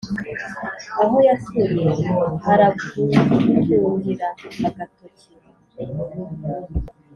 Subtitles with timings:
[1.03, 1.85] aho yatuye
[2.43, 4.27] haragutungira
[4.67, 5.29] agatoki